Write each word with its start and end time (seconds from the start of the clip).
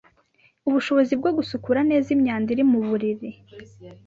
ubushobozi 0.67 1.13
bwo 1.19 1.29
gusukura 1.37 1.79
neza 1.89 2.07
imyanda 2.15 2.47
iri 2.53 2.63
mu 2.71 2.79
mubiri. 2.87 3.29